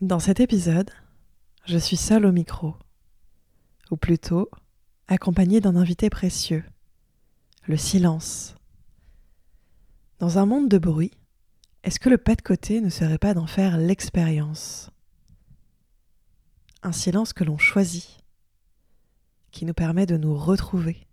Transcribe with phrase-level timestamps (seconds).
[0.00, 0.92] Dans cet épisode,
[1.64, 2.76] je suis seule au micro,
[3.90, 4.48] ou plutôt
[5.08, 6.62] accompagnée d'un invité précieux,
[7.66, 8.54] le silence.
[10.20, 11.10] Dans un monde de bruit,
[11.82, 14.88] est-ce que le pas de côté ne serait pas d'en faire l'expérience?
[16.84, 18.18] Un silence que l'on choisit,
[19.50, 21.08] qui nous permet de nous retrouver.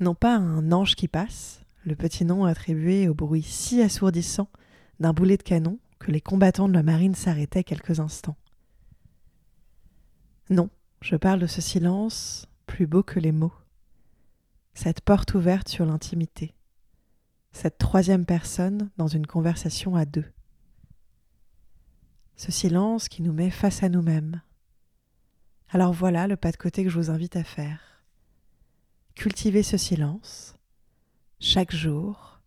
[0.00, 4.48] Non pas un ange qui passe, le petit nom attribué au bruit si assourdissant
[5.00, 8.36] d'un boulet de canon que les combattants de la marine s'arrêtaient quelques instants.
[10.50, 10.68] Non,
[11.00, 13.52] je parle de ce silence plus beau que les mots,
[14.74, 16.54] cette porte ouverte sur l'intimité,
[17.52, 20.26] cette troisième personne dans une conversation à deux.
[22.34, 24.42] Ce silence qui nous met face à nous-mêmes.
[25.68, 28.02] Alors voilà le pas de côté que je vous invite à faire.
[29.14, 30.56] Cultivez ce silence
[31.38, 32.40] chaque jour,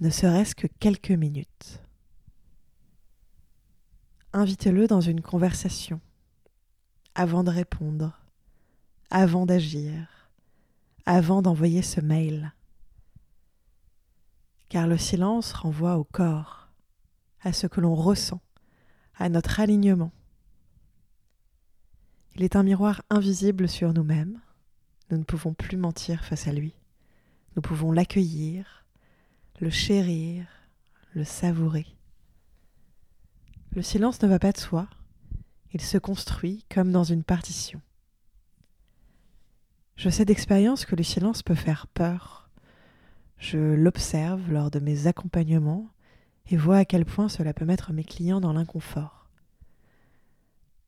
[0.00, 1.80] ne serait-ce que quelques minutes
[4.36, 5.98] invitez-le dans une conversation,
[7.14, 8.20] avant de répondre,
[9.10, 10.28] avant d'agir,
[11.06, 12.52] avant d'envoyer ce mail.
[14.68, 16.68] Car le silence renvoie au corps,
[17.40, 18.42] à ce que l'on ressent,
[19.16, 20.12] à notre alignement.
[22.34, 24.38] Il est un miroir invisible sur nous-mêmes.
[25.10, 26.74] Nous ne pouvons plus mentir face à lui.
[27.54, 28.84] Nous pouvons l'accueillir,
[29.60, 30.46] le chérir,
[31.14, 31.95] le savourer.
[33.76, 34.88] Le silence ne va pas de soi,
[35.74, 37.82] il se construit comme dans une partition.
[39.96, 42.48] Je sais d'expérience que le silence peut faire peur.
[43.36, 45.90] Je l'observe lors de mes accompagnements
[46.46, 49.28] et vois à quel point cela peut mettre mes clients dans l'inconfort.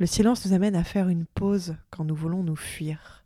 [0.00, 3.24] Le silence nous amène à faire une pause quand nous voulons nous fuir.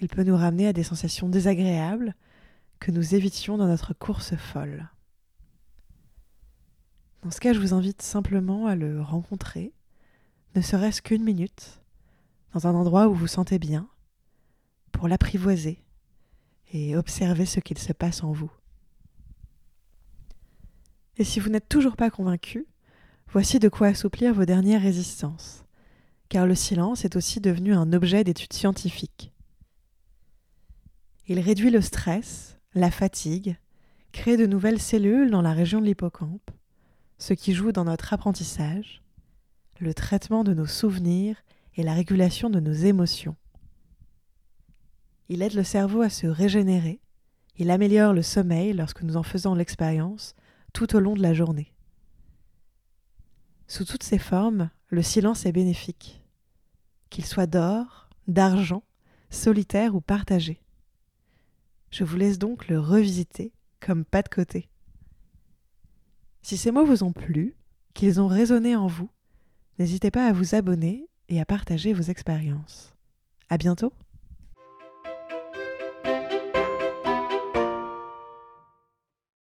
[0.00, 2.14] Il peut nous ramener à des sensations désagréables
[2.78, 4.90] que nous évitions dans notre course folle.
[7.24, 9.72] Dans ce cas, je vous invite simplement à le rencontrer,
[10.54, 11.80] ne serait-ce qu'une minute,
[12.52, 13.88] dans un endroit où vous sentez bien,
[14.92, 15.82] pour l'apprivoiser
[16.70, 18.52] et observer ce qu'il se passe en vous.
[21.16, 22.66] Et si vous n'êtes toujours pas convaincu,
[23.28, 25.64] voici de quoi assouplir vos dernières résistances,
[26.28, 29.32] car le silence est aussi devenu un objet d'étude scientifique.
[31.26, 33.56] Il réduit le stress, la fatigue,
[34.12, 36.50] crée de nouvelles cellules dans la région de l'hippocampe,
[37.24, 39.02] ce qui joue dans notre apprentissage,
[39.80, 41.42] le traitement de nos souvenirs
[41.74, 43.34] et la régulation de nos émotions.
[45.30, 47.00] Il aide le cerveau à se régénérer,
[47.56, 50.34] il améliore le sommeil lorsque nous en faisons l'expérience
[50.74, 51.72] tout au long de la journée.
[53.68, 56.20] Sous toutes ses formes, le silence est bénéfique,
[57.08, 58.82] qu'il soit d'or, d'argent,
[59.30, 60.60] solitaire ou partagé.
[61.90, 64.68] Je vous laisse donc le revisiter comme pas de côté.
[66.44, 67.56] Si ces mots vous ont plu,
[67.94, 69.08] qu'ils ont résonné en vous,
[69.78, 72.94] n'hésitez pas à vous abonner et à partager vos expériences.
[73.48, 73.94] À bientôt!